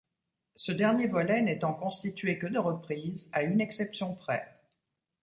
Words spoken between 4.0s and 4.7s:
près.